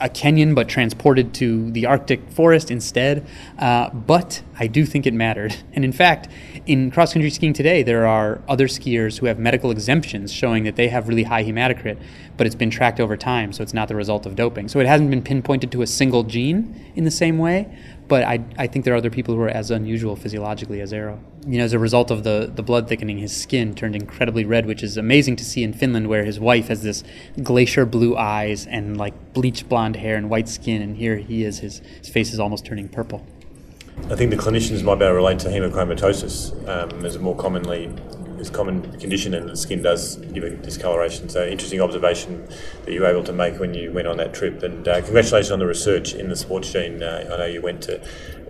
a 0.00 0.08
Kenyan 0.08 0.54
but 0.54 0.68
transported 0.68 1.32
to 1.34 1.70
the 1.70 1.86
Arctic 1.86 2.28
forest 2.30 2.70
instead. 2.70 3.26
Uh, 3.58 3.90
but 3.90 4.42
I 4.58 4.66
do 4.66 4.84
think 4.86 5.06
it 5.06 5.14
mattered. 5.14 5.56
And 5.74 5.84
in 5.84 5.92
fact, 5.92 6.28
in 6.66 6.92
cross 6.92 7.12
country 7.12 7.30
skiing 7.30 7.52
today, 7.52 7.82
there 7.82 8.06
are 8.06 8.40
other 8.48 8.68
skiers 8.68 9.18
who 9.18 9.26
have 9.26 9.40
medical 9.40 9.72
exemptions 9.72 10.32
showing 10.32 10.62
that 10.64 10.76
they 10.76 10.86
have 10.86 11.08
really 11.08 11.24
high 11.24 11.42
hematocrit, 11.42 11.98
but 12.36 12.46
it's 12.46 12.54
been 12.54 12.70
tracked 12.70 13.00
over 13.00 13.16
time, 13.16 13.52
so 13.52 13.62
it's 13.62 13.74
not 13.74 13.88
the 13.88 13.96
result 13.96 14.24
of 14.24 14.36
doping. 14.36 14.68
So 14.68 14.78
it 14.78 14.86
hasn't 14.86 15.10
been 15.10 15.22
pinpointed 15.22 15.72
to 15.72 15.82
a 15.82 15.86
single 15.86 16.22
gene 16.22 16.92
in 16.94 17.02
the 17.04 17.10
same 17.10 17.38
way, 17.38 17.76
but 18.06 18.22
I, 18.24 18.44
I 18.58 18.66
think 18.66 18.84
there 18.84 18.94
are 18.94 18.98
other 18.98 19.10
people 19.10 19.34
who 19.34 19.40
are 19.40 19.48
as 19.48 19.70
unusual 19.70 20.16
physiologically 20.16 20.80
as 20.80 20.92
Eero. 20.92 21.18
You 21.46 21.58
know, 21.58 21.64
as 21.64 21.72
a 21.72 21.78
result 21.78 22.10
of 22.10 22.24
the, 22.24 22.50
the 22.54 22.62
blood 22.62 22.88
thickening, 22.88 23.18
his 23.18 23.34
skin 23.34 23.74
turned 23.74 23.96
incredibly 23.96 24.44
red, 24.44 24.66
which 24.66 24.82
is 24.82 24.96
amazing 24.96 25.36
to 25.36 25.44
see 25.44 25.62
in 25.62 25.72
Finland, 25.72 26.08
where 26.08 26.24
his 26.24 26.38
wife 26.38 26.68
has 26.68 26.82
this 26.82 27.02
glacier 27.42 27.86
blue 27.86 28.16
eyes 28.16 28.66
and 28.66 28.96
like 28.96 29.14
bleach 29.32 29.68
blonde 29.68 29.96
hair 29.96 30.16
and 30.16 30.28
white 30.28 30.48
skin, 30.48 30.82
and 30.82 30.96
here 30.96 31.16
he 31.16 31.44
is, 31.44 31.60
his, 31.60 31.80
his 31.98 32.08
face 32.08 32.32
is 32.32 32.40
almost 32.40 32.64
turning 32.66 32.88
purple. 32.88 33.26
I 34.10 34.16
think 34.16 34.30
the 34.30 34.36
clinicians 34.36 34.82
might 34.82 34.96
be 34.96 35.04
able 35.04 35.12
to 35.12 35.14
relate 35.14 35.38
to 35.40 35.48
hemochromatosis 35.48 36.68
um, 36.68 37.04
as 37.04 37.16
a 37.16 37.20
more 37.20 37.36
commonly 37.36 37.90
as 38.44 38.50
common 38.50 38.82
condition, 38.98 39.34
and 39.34 39.48
the 39.48 39.56
skin 39.56 39.82
does 39.82 40.16
give 40.16 40.44
a 40.44 40.50
discoloration. 40.50 41.28
So, 41.28 41.46
interesting 41.46 41.80
observation 41.80 42.46
that 42.84 42.92
you 42.92 43.00
were 43.00 43.06
able 43.06 43.24
to 43.24 43.32
make 43.32 43.58
when 43.58 43.74
you 43.74 43.92
went 43.92 44.06
on 44.06 44.18
that 44.18 44.34
trip. 44.34 44.62
And 44.62 44.86
uh, 44.86 45.00
congratulations 45.02 45.50
on 45.50 45.58
the 45.58 45.66
research 45.66 46.14
in 46.14 46.28
the 46.28 46.36
sports 46.36 46.70
gene. 46.70 47.02
Uh, 47.02 47.28
I 47.32 47.36
know 47.38 47.46
you 47.46 47.62
went 47.62 47.82
to 47.84 48.00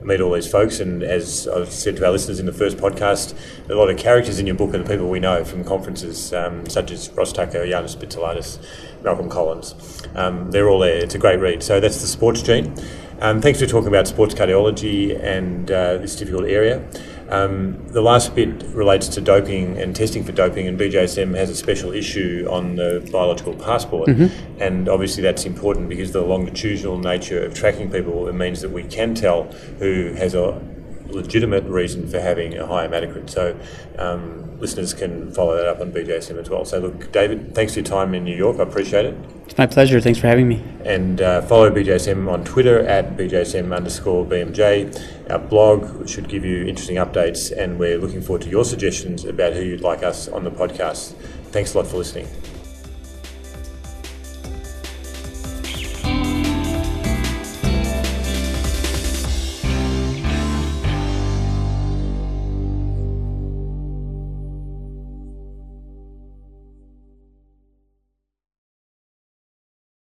meet 0.02 0.20
all 0.20 0.32
these 0.32 0.50
folks, 0.50 0.80
and 0.80 1.02
as 1.02 1.48
I've 1.48 1.70
said 1.70 1.96
to 1.96 2.06
our 2.06 2.12
listeners 2.12 2.40
in 2.40 2.46
the 2.46 2.52
first 2.52 2.76
podcast, 2.76 3.34
a 3.70 3.74
lot 3.74 3.88
of 3.88 3.96
characters 3.96 4.38
in 4.38 4.46
your 4.46 4.56
book 4.56 4.74
are 4.74 4.78
the 4.78 4.88
people 4.88 5.08
we 5.08 5.20
know 5.20 5.44
from 5.44 5.64
conferences 5.64 6.32
um, 6.34 6.66
such 6.66 6.90
as 6.90 7.10
Ross 7.10 7.32
Tucker, 7.32 7.64
Yannis 7.64 7.96
Pitsiladis, 7.96 8.58
Malcolm 9.02 9.30
Collins. 9.30 9.74
Um, 10.14 10.50
they're 10.50 10.68
all 10.68 10.80
there. 10.80 10.96
It's 10.96 11.14
a 11.14 11.18
great 11.18 11.40
read. 11.40 11.62
So 11.62 11.80
that's 11.80 12.00
the 12.00 12.06
sports 12.06 12.42
gene. 12.42 12.74
Um, 13.20 13.40
thanks 13.40 13.60
for 13.60 13.66
talking 13.66 13.88
about 13.88 14.06
sports 14.08 14.34
cardiology 14.34 15.18
and 15.22 15.70
uh, 15.70 15.98
this 15.98 16.16
difficult 16.16 16.44
area. 16.44 16.86
Um, 17.34 17.86
the 17.88 18.00
last 18.00 18.34
bit 18.34 18.62
relates 18.74 19.08
to 19.08 19.20
doping 19.20 19.78
and 19.78 19.94
testing 19.94 20.24
for 20.24 20.32
doping, 20.32 20.68
and 20.68 20.78
BJSM 20.78 21.36
has 21.36 21.50
a 21.50 21.56
special 21.56 21.92
issue 21.92 22.46
on 22.50 22.76
the 22.76 23.08
biological 23.10 23.54
passport. 23.54 24.08
Mm-hmm. 24.08 24.62
And 24.62 24.88
obviously, 24.88 25.22
that's 25.22 25.44
important 25.44 25.88
because 25.88 26.12
the 26.12 26.22
longitudinal 26.22 26.98
nature 26.98 27.44
of 27.44 27.54
tracking 27.54 27.90
people 27.90 28.28
it 28.28 28.34
means 28.34 28.60
that 28.60 28.70
we 28.70 28.84
can 28.84 29.14
tell 29.14 29.44
who 29.78 30.12
has 30.14 30.34
a 30.34 30.60
legitimate 31.08 31.64
reason 31.64 32.08
for 32.08 32.20
having 32.20 32.56
a 32.56 32.66
high 32.66 32.86
hematocrit. 32.86 33.30
So 33.30 33.58
um, 33.98 34.58
listeners 34.58 34.94
can 34.94 35.30
follow 35.32 35.56
that 35.56 35.66
up 35.66 35.80
on 35.80 35.92
BJSM 35.92 36.38
as 36.38 36.50
well. 36.50 36.64
So 36.64 36.78
look, 36.78 37.12
David, 37.12 37.54
thanks 37.54 37.74
for 37.74 37.80
your 37.80 37.86
time 37.86 38.14
in 38.14 38.24
New 38.24 38.36
York. 38.36 38.58
I 38.58 38.62
appreciate 38.62 39.04
it. 39.04 39.14
It's 39.46 39.58
my 39.58 39.66
pleasure. 39.66 40.00
Thanks 40.00 40.18
for 40.18 40.26
having 40.26 40.48
me. 40.48 40.62
And 40.84 41.20
uh, 41.20 41.42
follow 41.42 41.70
BJSM 41.70 42.30
on 42.30 42.44
Twitter 42.44 42.80
at 42.86 43.16
BJSM 43.16 43.74
underscore 43.74 44.24
BMJ. 44.24 45.30
Our 45.30 45.38
blog 45.38 46.08
should 46.08 46.28
give 46.28 46.44
you 46.44 46.64
interesting 46.66 46.96
updates, 46.96 47.56
and 47.56 47.78
we're 47.78 47.98
looking 47.98 48.22
forward 48.22 48.42
to 48.42 48.48
your 48.48 48.64
suggestions 48.64 49.24
about 49.24 49.52
who 49.52 49.62
you'd 49.62 49.80
like 49.80 50.02
us 50.02 50.28
on 50.28 50.44
the 50.44 50.50
podcast. 50.50 51.12
Thanks 51.50 51.74
a 51.74 51.78
lot 51.78 51.86
for 51.86 51.98
listening. 51.98 52.26